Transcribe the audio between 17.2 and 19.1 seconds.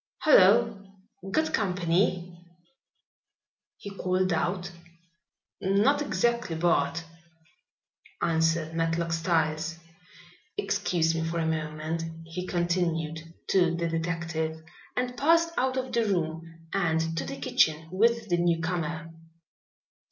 the kitchen with the newcomer.